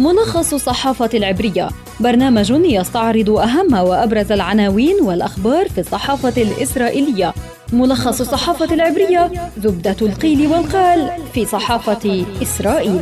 ملخص 0.00 0.54
الصحافة 0.54 1.10
العبرية. 1.14 1.68
برنامج 2.00 2.50
يستعرض 2.50 3.30
أهم 3.30 3.74
وأبرز 3.74 4.32
العناوين 4.32 4.96
والأخبار 5.02 5.68
في 5.68 5.80
الصحافة 5.80 6.42
الإسرائيلية. 6.42 7.34
ملخص 7.72 8.20
الصحافة 8.20 8.74
العبرية 8.74 9.30
زبدة 9.58 9.96
القيل 10.02 10.46
والقال 10.46 11.10
في 11.34 11.46
صحافة 11.46 12.24
إسرائيل. 12.42 13.00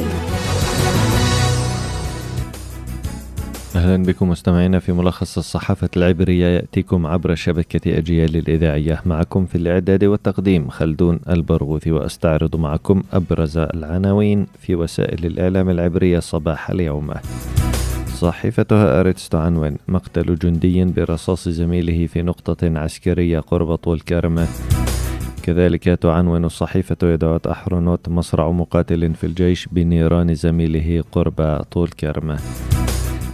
أهلا 3.79 4.03
بكم 4.03 4.29
مستمعينا 4.29 4.79
في 4.79 4.93
ملخص 4.93 5.39
الصحافة 5.39 5.89
العبرية 5.97 6.47
يأتيكم 6.47 7.07
عبر 7.07 7.35
شبكة 7.35 7.99
أجيال 7.99 8.37
الإذاعية. 8.37 9.03
معكم 9.07 9.47
في 9.47 9.55
الإعداد 9.55 10.05
والتقديم 10.05 10.69
خلدون 10.69 11.21
البرغوثي 11.29 11.93
وأستعرض 11.93 12.57
معكم 12.57 13.03
أبرز 13.13 13.59
العناوين 13.59 14.47
في 14.61 14.75
وسائل 14.75 15.27
الإعلام 15.27 15.71
العبرية 15.71 16.19
صباح 16.19 16.71
اليوم. 16.71 17.11
صحيفتها 18.15 19.01
أريتس 19.01 19.29
تعنون 19.29 19.77
مقتل 19.89 20.35
جندي 20.35 20.85
برصاص 20.85 21.49
زميله 21.49 22.07
في 22.07 22.23
نقطة 22.23 22.79
عسكرية 22.79 23.41
قرب 23.41 23.75
طول 23.75 24.01
كرمة 24.01 24.47
كذلك 25.43 25.85
تعنون 25.85 26.45
الصحيفة 26.45 26.97
يدعوت 27.03 27.47
أحرنوت 27.47 28.09
مصرع 28.09 28.51
مقاتل 28.51 29.15
في 29.15 29.25
الجيش 29.25 29.69
بنيران 29.73 30.35
زميله 30.35 31.05
قرب 31.13 31.63
طول 31.71 31.89
كرمة 31.89 32.39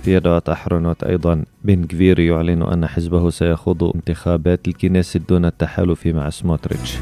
يدعوت 0.08 0.48
أحرنوت 0.48 1.04
أيضا. 1.04 1.44
بن 1.64 1.84
كفير 1.84 2.18
يعلن 2.18 2.62
أن 2.62 2.86
حزبه 2.86 3.30
سيخوض 3.30 3.84
انتخابات 3.94 4.68
الكنيسة 4.68 5.20
دون 5.28 5.44
التحالف 5.44 6.06
مع 6.06 6.30
سموتريتش. 6.30 6.98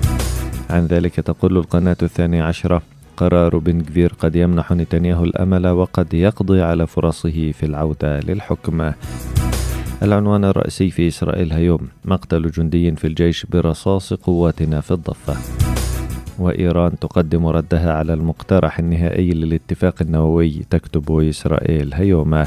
عن 0.70 0.86
ذلك 0.86 1.14
تقول 1.14 1.56
القناة 1.56 1.96
الثانية 2.02 2.42
عشرة 2.42 2.82
قرار 3.16 3.58
بن 3.58 3.80
كفير 3.80 4.12
قد 4.18 4.36
يمنح 4.36 4.72
نتنياهو 4.72 5.24
الأمل 5.24 5.66
وقد 5.66 6.14
يقضي 6.14 6.62
على 6.62 6.86
فرصه 6.86 7.52
في 7.52 7.66
العودة 7.66 8.20
للحكم. 8.20 8.92
العنوان 10.02 10.44
الرئيسي 10.44 10.90
في 10.90 11.08
إسرائيل 11.08 11.52
هيوم 11.52 11.88
مقتل 12.04 12.50
جندي 12.50 12.96
في 12.96 13.06
الجيش 13.06 13.46
برصاص 13.46 14.12
قواتنا 14.12 14.80
في 14.80 14.90
الضفة. 14.90 15.36
وإيران 16.38 16.98
تقدم 16.98 17.46
ردها 17.46 17.92
على 17.92 18.14
المقترح 18.14 18.78
النهائي 18.78 19.30
للاتفاق 19.30 19.94
النووي 20.00 20.50
تكتب 20.70 21.18
إسرائيل 21.18 21.94
هيوما 21.94 22.46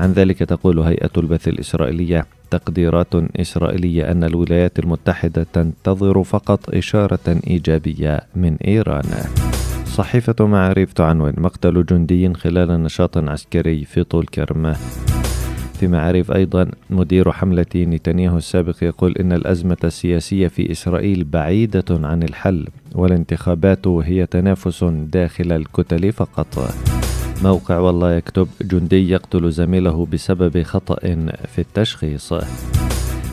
عن 0.00 0.12
ذلك 0.12 0.38
تقول 0.38 0.78
هيئة 0.78 1.10
البث 1.16 1.48
الإسرائيلية 1.48 2.26
تقديرات 2.50 3.14
إسرائيلية 3.40 4.10
أن 4.10 4.24
الولايات 4.24 4.78
المتحدة 4.78 5.46
تنتظر 5.52 6.22
فقط 6.22 6.74
إشارة 6.74 7.40
إيجابية 7.46 8.20
من 8.36 8.56
إيران. 8.56 9.04
صحيفة 9.86 10.46
معاريف 10.46 10.92
تعنون 10.92 11.32
مقتل 11.36 11.86
جندي 11.86 12.34
خلال 12.34 12.82
نشاط 12.82 13.18
عسكري 13.18 13.84
في 13.84 14.04
طول 14.04 14.26
كرم. 14.26 14.74
في 15.80 15.88
معارف 15.88 16.32
أيضا 16.32 16.70
مدير 16.90 17.32
حملة 17.32 17.66
نتنياهو 17.76 18.36
السابق 18.36 18.76
يقول 18.82 19.14
إن 19.20 19.32
الأزمة 19.32 19.76
السياسية 19.84 20.48
في 20.48 20.72
إسرائيل 20.72 21.24
بعيدة 21.24 21.84
عن 21.90 22.22
الحل 22.22 22.68
والانتخابات 22.94 23.88
هي 23.88 24.26
تنافس 24.26 24.84
داخل 24.84 25.52
الكتل 25.52 26.12
فقط. 26.12 26.74
موقع 27.42 27.78
والله 27.78 28.12
يكتب 28.12 28.48
جندي 28.62 29.10
يقتل 29.10 29.50
زميله 29.50 30.06
بسبب 30.12 30.62
خطأ 30.62 30.96
في 31.54 31.58
التشخيص. 31.58 32.32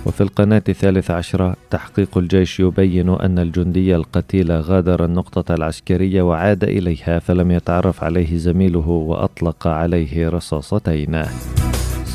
وفي 0.05 0.21
القناة 0.21 0.63
الثالثة 0.69 1.13
عشرة 1.13 1.55
تحقيق 1.69 2.17
الجيش 2.17 2.59
يبين 2.59 3.09
أن 3.09 3.39
الجندي 3.39 3.95
القتيل 3.95 4.51
غادر 4.51 5.05
النقطة 5.05 5.53
العسكرية 5.53 6.21
وعاد 6.21 6.63
إليها 6.63 7.19
فلم 7.19 7.51
يتعرف 7.51 8.03
عليه 8.03 8.37
زميله 8.37 8.89
وأطلق 8.89 9.67
عليه 9.67 10.29
رصاصتين. 10.29 11.23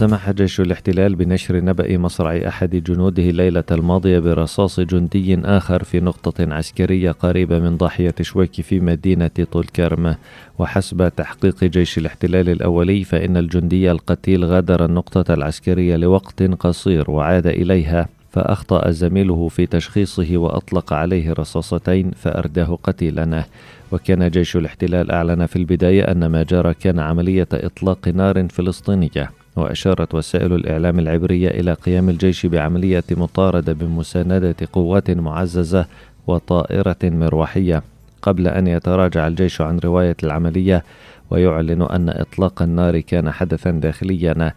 سمح 0.03 0.31
جيش 0.31 0.61
الاحتلال 0.61 1.15
بنشر 1.15 1.65
نبأ 1.65 1.99
مصرع 1.99 2.49
أحد 2.49 2.77
جنوده 2.77 3.23
الليلة 3.23 3.65
الماضية 3.71 4.19
برصاص 4.19 4.81
جندي 4.81 5.39
آخر 5.39 5.85
في 5.85 6.01
نقطة 6.01 6.55
عسكرية 6.55 7.11
قريبة 7.11 7.59
من 7.59 7.77
ضاحية 7.77 8.15
شويك 8.21 8.61
في 8.61 8.81
مدينة 8.81 9.31
طول 9.53 9.65
كرم 9.65 10.15
وحسب 10.59 11.13
تحقيق 11.17 11.65
جيش 11.65 11.99
الاحتلال 11.99 12.49
الأولي 12.49 13.05
فإن 13.05 13.37
الجندي 13.37 13.91
القتيل 13.91 14.45
غادر 14.45 14.85
النقطة 14.85 15.35
العسكرية 15.35 15.97
لوقت 15.97 16.43
قصير 16.43 17.11
وعاد 17.11 17.47
إليها 17.47 18.09
فأخطأ 18.31 18.91
زميله 18.91 19.49
في 19.49 19.67
تشخيصه 19.67 20.37
وأطلق 20.37 20.93
عليه 20.93 21.33
رصاصتين 21.33 22.11
فأرداه 22.11 22.79
قتيلا. 22.83 23.45
وكان 23.93 24.31
جيش 24.31 24.57
الاحتلال 24.57 25.11
أعلن 25.11 25.47
في 25.47 25.57
البداية 25.57 26.03
أن 26.03 26.27
ما 26.27 26.43
جرى 26.43 26.75
كان 26.75 26.99
عملية 26.99 27.49
إطلاق 27.53 28.09
نار 28.09 28.49
فلسطينية. 28.49 29.42
وأشارت 29.57 30.15
وسائل 30.15 30.53
الإعلام 30.53 30.99
العبرية 30.99 31.49
إلى 31.49 31.73
قيام 31.73 32.09
الجيش 32.09 32.47
بعملية 32.47 33.05
مطاردة 33.11 33.73
بمساندة 33.73 34.57
قوات 34.73 35.11
معززة 35.11 35.87
وطائرة 36.27 36.97
مروحية. 37.03 37.83
قبل 38.23 38.49
أن 38.49 38.67
يتراجع 38.67 39.27
الجيش 39.27 39.61
عن 39.61 39.79
رواية 39.79 40.17
العملية 40.23 40.85
ويعلن 41.31 41.83
أن 41.83 42.09
إطلاق 42.09 42.63
النار 42.63 43.01
كان 43.01 43.31
حدثا 43.31 43.71
داخليا. 43.71 44.53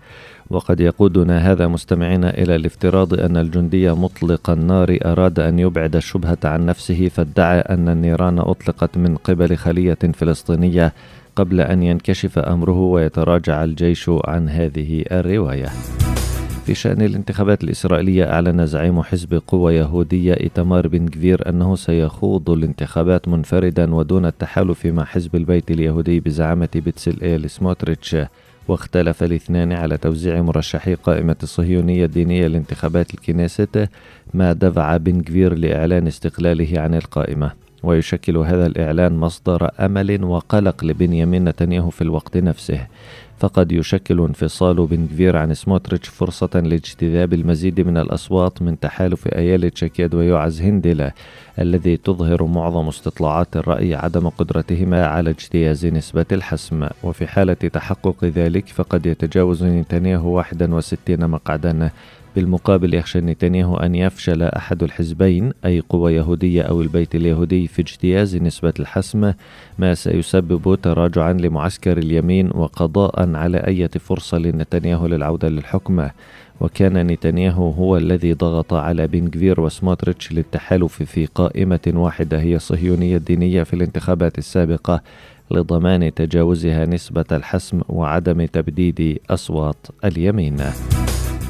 وقد 0.49 0.79
يقودنا 0.79 1.51
هذا 1.51 1.67
مستمعين 1.67 2.23
إلى 2.23 2.55
الافتراض 2.55 3.13
أن 3.13 3.37
الجندي 3.37 3.91
مطلق 3.91 4.49
النار 4.49 4.97
أراد 5.05 5.39
أن 5.39 5.59
يبعد 5.59 5.95
الشبهة 5.95 6.37
عن 6.43 6.65
نفسه 6.65 7.07
فادعى 7.07 7.59
أن 7.59 7.89
النيران 7.89 8.39
أطلقت 8.39 8.97
من 8.97 9.15
قبل 9.15 9.57
خلية 9.57 9.97
فلسطينية. 10.13 10.93
قبل 11.35 11.61
أن 11.61 11.83
ينكشف 11.83 12.39
أمره 12.39 12.79
ويتراجع 12.79 13.63
الجيش 13.63 14.11
عن 14.25 14.49
هذه 14.49 15.05
الرواية. 15.11 15.69
في 16.65 16.75
شأن 16.75 17.01
الانتخابات 17.01 17.63
الإسرائيلية 17.63 18.31
أعلن 18.33 18.65
زعيم 18.65 19.01
حزب 19.01 19.41
قوة 19.47 19.71
يهودية 19.71 20.33
إيتمار 20.33 20.87
بن 20.87 21.07
كفير 21.07 21.49
أنه 21.49 21.75
سيخوض 21.75 22.49
الانتخابات 22.49 23.27
منفردا 23.27 23.95
ودون 23.95 24.25
التحالف 24.25 24.85
مع 24.85 25.03
حزب 25.03 25.35
البيت 25.35 25.71
اليهودي 25.71 26.19
بزعامة 26.19 26.69
بتسل 26.75 27.21
إيل 27.21 27.49
سموتريتش 27.49 28.17
واختلف 28.67 29.23
الاثنان 29.23 29.73
على 29.73 29.97
توزيع 29.97 30.41
مرشحي 30.41 30.93
قائمة 30.95 31.35
الصهيونية 31.43 32.05
الدينية 32.05 32.47
لانتخابات 32.47 33.13
الكنيست 33.13 33.89
ما 34.33 34.53
دفع 34.53 34.97
بن 34.97 35.21
كفير 35.21 35.53
لإعلان 35.53 36.07
استقلاله 36.07 36.79
عن 36.79 36.93
القائمة 36.93 37.64
ويشكل 37.85 38.37
هذا 38.37 38.65
الإعلان 38.65 39.17
مصدر 39.17 39.69
أمل 39.79 40.23
وقلق 40.23 40.83
لبنيامين 40.83 41.43
نتنياهو 41.45 41.89
في 41.89 42.01
الوقت 42.01 42.37
نفسه. 42.37 42.87
فقد 43.39 43.71
يشكل 43.71 44.19
انفصال 44.19 44.85
بن 44.87 45.07
كفير 45.07 45.37
عن 45.37 45.53
سموتريتش 45.53 46.09
فرصة 46.09 46.49
لاجتذاب 46.55 47.33
المزيد 47.33 47.81
من 47.81 47.97
الأصوات 47.97 48.61
من 48.61 48.79
تحالف 48.79 49.27
أيالي 49.27 49.69
تشاكيد 49.69 50.15
ويوعز 50.15 50.61
هندلة 50.61 51.11
الذي 51.59 51.97
تظهر 51.97 52.43
معظم 52.43 52.87
استطلاعات 52.87 53.57
الرأي 53.57 53.95
عدم 53.95 54.29
قدرتهما 54.29 55.05
على 55.05 55.29
اجتياز 55.29 55.85
نسبة 55.85 56.25
الحسم. 56.31 56.87
وفي 57.03 57.27
حالة 57.27 57.53
تحقق 57.53 58.25
ذلك 58.25 58.67
فقد 58.67 59.05
يتجاوز 59.05 59.63
نتنياهو 59.63 60.29
61 60.29 61.27
مقعدا. 61.29 61.91
بالمقابل 62.35 62.93
يخشى 62.93 63.19
نتنياهو 63.19 63.77
أن 63.77 63.95
يفشل 63.95 64.43
أحد 64.43 64.83
الحزبين 64.83 65.51
أي 65.65 65.79
قوة 65.79 66.11
يهودية 66.11 66.61
أو 66.61 66.81
البيت 66.81 67.15
اليهودي 67.15 67.67
في 67.67 67.81
اجتياز 67.81 68.35
نسبة 68.35 68.73
الحسم 68.79 69.33
ما 69.79 69.93
سيسبب 69.93 70.79
تراجعا 70.81 71.33
لمعسكر 71.33 71.97
اليمين 71.97 72.49
وقضاء 72.53 73.35
على 73.35 73.57
أي 73.57 73.87
فرصة 73.87 74.37
لنتنياهو 74.37 75.07
للعودة 75.07 75.49
للحكم 75.49 76.07
وكان 76.61 77.07
نتنياهو 77.07 77.69
هو 77.69 77.97
الذي 77.97 78.33
ضغط 78.33 78.73
على 78.73 79.07
بن 79.07 79.27
كفير 79.27 79.61
وسموتريتش 79.61 80.31
للتحالف 80.31 81.03
في 81.03 81.25
قائمة 81.25 81.93
واحدة 81.95 82.39
هي 82.39 82.55
الصهيونية 82.55 83.17
الدينية 83.17 83.63
في 83.63 83.73
الانتخابات 83.73 84.37
السابقة 84.37 85.01
لضمان 85.51 86.13
تجاوزها 86.13 86.85
نسبة 86.85 87.25
الحسم 87.31 87.81
وعدم 87.89 88.45
تبديد 88.45 89.19
أصوات 89.29 89.87
اليمين. 90.05 90.57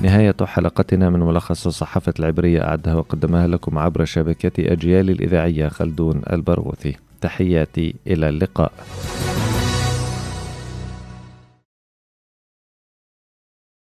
نهاية 0.06 0.36
حلقتنا 0.44 1.10
من 1.10 1.20
ملخص 1.20 1.68
الصحافة 1.68 2.14
العبرية 2.20 2.62
أعدها 2.62 2.96
وقدمها 2.96 3.48
لكم 3.48 3.78
عبر 3.78 4.06
شبكة 4.06 4.72
أجيال 4.74 5.10
الإذاعية 5.10 5.68
خلدون 5.68 6.22
البرغوثي 6.32 6.96
تحياتي 7.22 7.96
إلى 8.08 8.30
اللقاء. 8.30 8.72